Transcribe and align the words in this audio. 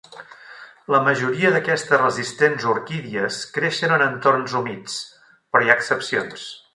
La 0.93 1.01
majoria 1.07 1.51
d'aquestes 1.55 2.01
resistents 2.03 2.65
orquídies 2.73 3.37
creixen 3.59 3.95
en 3.99 4.05
entorns 4.09 4.57
humits, 4.61 4.97
però 5.35 5.65
hi 5.67 5.73
ha 5.75 5.81
excepcions. 5.83 6.53